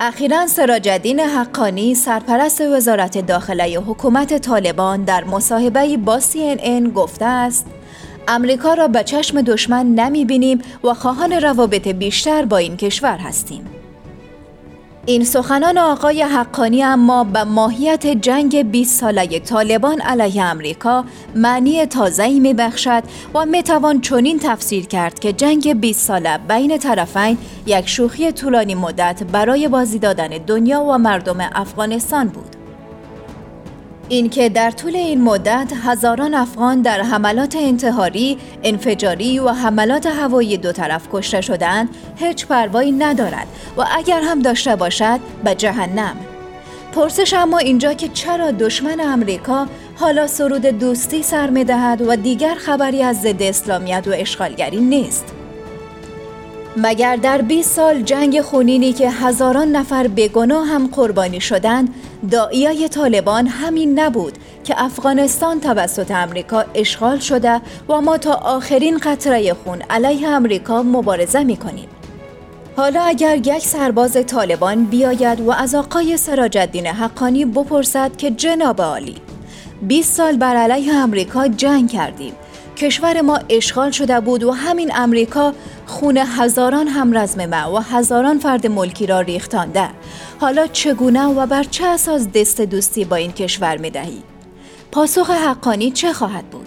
اخیرا 0.00 0.46
سراجدین 0.46 1.20
حقانی 1.20 1.94
سرپرست 1.94 2.60
وزارت 2.60 3.26
داخله 3.26 3.78
حکومت 3.78 4.38
طالبان 4.38 5.04
در 5.04 5.24
مصاحبه 5.24 5.96
با 5.96 6.20
CNN 6.20 6.92
گفته 6.94 7.24
است 7.24 7.66
امریکا 8.28 8.74
را 8.74 8.88
به 8.88 9.04
چشم 9.04 9.42
دشمن 9.42 9.86
نمی 9.86 10.24
بینیم 10.24 10.62
و 10.84 10.94
خواهان 10.94 11.32
روابط 11.32 11.88
بیشتر 11.88 12.44
با 12.44 12.56
این 12.56 12.76
کشور 12.76 13.16
هستیم. 13.16 13.75
این 15.08 15.24
سخنان 15.24 15.78
آقای 15.78 16.22
حقانی 16.22 16.82
اما 16.82 17.24
به 17.24 17.44
ماهیت 17.44 18.06
جنگ 18.06 18.70
20 18.70 19.00
ساله 19.00 19.38
طالبان 19.38 20.00
علیه 20.00 20.42
امریکا 20.42 21.04
معنی 21.34 21.86
تازه‌ای 21.86 22.40
میبخشد 22.40 23.02
و 23.34 23.46
می‌توان 23.46 24.00
چنین 24.00 24.38
تفسیر 24.38 24.86
کرد 24.86 25.18
که 25.18 25.32
جنگ 25.32 25.80
20 25.80 26.06
ساله 26.06 26.38
بین 26.38 26.78
طرفین 26.78 27.38
یک 27.66 27.88
شوخی 27.88 28.32
طولانی 28.32 28.74
مدت 28.74 29.22
برای 29.22 29.68
بازی 29.68 29.98
دادن 29.98 30.28
دنیا 30.28 30.82
و 30.82 30.98
مردم 30.98 31.50
افغانستان 31.54 32.28
بود. 32.28 32.55
اینکه 34.08 34.48
در 34.48 34.70
طول 34.70 34.96
این 34.96 35.22
مدت 35.22 35.72
هزاران 35.84 36.34
افغان 36.34 36.82
در 36.82 37.02
حملات 37.02 37.56
انتحاری، 37.56 38.38
انفجاری 38.64 39.38
و 39.38 39.48
حملات 39.48 40.06
هوایی 40.06 40.56
دو 40.56 40.72
طرف 40.72 41.08
کشته 41.12 41.40
شدند، 41.40 41.88
هیچ 42.16 42.46
پروایی 42.46 42.92
ندارد 42.92 43.46
و 43.76 43.84
اگر 43.96 44.20
هم 44.20 44.42
داشته 44.42 44.76
باشد 44.76 45.20
به 45.44 45.54
جهنم. 45.54 46.16
پرسش 46.92 47.34
اما 47.34 47.58
اینجا 47.58 47.94
که 47.94 48.08
چرا 48.08 48.50
دشمن 48.50 49.00
امریکا 49.00 49.66
حالا 49.96 50.26
سرود 50.26 50.66
دوستی 50.66 51.22
سر 51.22 51.50
می 51.50 51.64
دهد 51.64 52.02
و 52.08 52.16
دیگر 52.16 52.54
خبری 52.54 53.02
از 53.02 53.20
ضد 53.20 53.42
اسلامیت 53.42 54.04
و 54.06 54.10
اشغالگری 54.14 54.80
نیست. 54.80 55.35
مگر 56.78 57.16
در 57.16 57.42
20 57.42 57.70
سال 57.70 58.02
جنگ 58.02 58.40
خونینی 58.40 58.92
که 58.92 59.10
هزاران 59.10 59.68
نفر 59.68 60.08
بگناه 60.08 60.66
هم 60.66 60.86
قربانی 60.86 61.40
شدند 61.40 61.94
دائیای 62.30 62.88
طالبان 62.88 63.46
همین 63.46 64.00
نبود 64.00 64.32
که 64.64 64.74
افغانستان 64.84 65.60
توسط 65.60 66.10
امریکا 66.10 66.64
اشغال 66.74 67.18
شده 67.18 67.60
و 67.88 68.00
ما 68.00 68.18
تا 68.18 68.34
آخرین 68.34 68.98
قطره 68.98 69.54
خون 69.54 69.82
علیه 69.90 70.28
امریکا 70.28 70.82
مبارزه 70.82 71.44
می 71.44 71.56
کنیم. 71.56 71.88
حالا 72.76 73.02
اگر 73.02 73.36
یک 73.36 73.58
سرباز 73.58 74.16
طالبان 74.26 74.84
بیاید 74.84 75.40
و 75.40 75.50
از 75.50 75.74
آقای 75.74 76.16
سراجدین 76.16 76.86
حقانی 76.86 77.44
بپرسد 77.44 78.16
که 78.16 78.30
جناب 78.30 78.80
عالی 78.80 79.16
20 79.82 80.12
سال 80.12 80.36
بر 80.36 80.56
علیه 80.56 80.94
امریکا 80.94 81.48
جنگ 81.48 81.90
کردیم 81.90 82.32
کشور 82.76 83.20
ما 83.20 83.40
اشغال 83.48 83.90
شده 83.90 84.20
بود 84.20 84.44
و 84.44 84.52
همین 84.52 84.92
امریکا 84.94 85.52
خون 85.86 86.16
هزاران 86.16 86.88
همرزم 86.88 87.46
ما 87.46 87.72
و 87.72 87.78
هزاران 87.78 88.38
فرد 88.38 88.66
ملکی 88.66 89.06
را 89.06 89.20
ریختانده 89.20 89.88
حالا 90.40 90.66
چگونه 90.66 91.26
و 91.26 91.46
بر 91.46 91.64
چه 91.64 91.86
اساس 91.86 92.28
دست 92.28 92.60
دوستی 92.60 93.04
با 93.04 93.16
این 93.16 93.32
کشور 93.32 93.76
می 93.76 93.90
دهی؟ 93.90 94.22
پاسخ 94.92 95.30
حقانی 95.30 95.90
چه 95.90 96.12
خواهد 96.12 96.44
بود؟ 96.44 96.66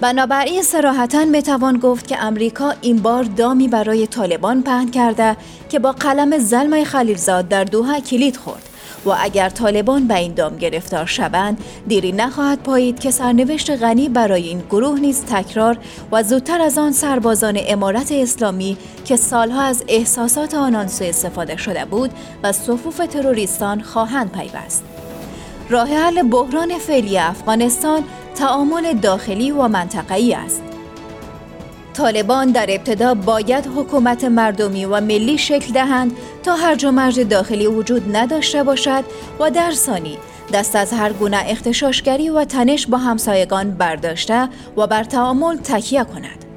بنابراین 0.00 0.62
سراحتا 0.62 1.24
می‌توان 1.24 1.78
گفت 1.78 2.06
که 2.06 2.24
امریکا 2.24 2.74
این 2.80 2.96
بار 2.96 3.22
دامی 3.22 3.68
برای 3.68 4.06
طالبان 4.06 4.62
پهن 4.62 4.90
کرده 4.90 5.36
که 5.68 5.78
با 5.78 5.92
قلم 5.92 6.38
زلمه 6.38 6.84
خلیلزاد 6.84 7.48
در 7.48 7.64
دوها 7.64 8.00
کلید 8.00 8.36
خورد 8.36 8.69
و 9.04 9.14
اگر 9.20 9.48
طالبان 9.48 10.06
به 10.06 10.14
این 10.14 10.34
دام 10.34 10.56
گرفتار 10.56 11.06
شوند 11.06 11.64
دیری 11.88 12.12
نخواهد 12.12 12.62
پایید 12.62 13.00
که 13.00 13.10
سرنوشت 13.10 13.70
غنی 13.70 14.08
برای 14.08 14.48
این 14.48 14.62
گروه 14.70 15.00
نیز 15.00 15.24
تکرار 15.24 15.78
و 16.12 16.22
زودتر 16.22 16.60
از 16.60 16.78
آن 16.78 16.92
سربازان 16.92 17.58
امارت 17.66 18.12
اسلامی 18.12 18.76
که 19.04 19.16
سالها 19.16 19.62
از 19.62 19.84
احساسات 19.88 20.54
آنان 20.54 20.86
سوء 20.86 21.08
استفاده 21.08 21.56
شده 21.56 21.84
بود 21.84 22.10
و 22.42 22.52
صفوف 22.52 22.96
تروریستان 22.96 23.80
خواهند 23.80 24.32
پیوست. 24.32 24.84
راه 25.70 25.88
حل 25.88 26.22
بحران 26.22 26.78
فعلی 26.78 27.18
افغانستان 27.18 28.04
تعامل 28.34 28.92
داخلی 28.92 29.50
و 29.50 29.68
منطقه‌ای 29.68 30.34
است. 30.34 30.62
طالبان 31.94 32.50
در 32.50 32.66
ابتدا 32.68 33.14
باید 33.14 33.66
حکومت 33.76 34.24
مردمی 34.24 34.84
و 34.84 35.00
ملی 35.00 35.38
شکل 35.38 35.72
دهند 35.72 36.12
تا 36.42 36.54
هرج 36.56 36.84
و 36.84 36.90
مرج 36.90 37.20
داخلی 37.20 37.66
وجود 37.66 38.16
نداشته 38.16 38.62
باشد 38.62 39.04
و 39.40 39.50
در 39.50 39.70
ثانی 39.72 40.18
دست 40.52 40.76
از 40.76 40.92
هر 40.92 41.12
گونه 41.12 41.44
اختشاشگری 41.46 42.30
و 42.30 42.44
تنش 42.44 42.86
با 42.86 42.98
همسایگان 42.98 43.70
برداشته 43.70 44.48
و 44.76 44.86
بر 44.86 45.04
تعامل 45.04 45.56
تکیه 45.56 46.04
کند. 46.04 46.49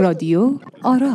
رادیو 0.00 0.58
آرا. 0.82 1.14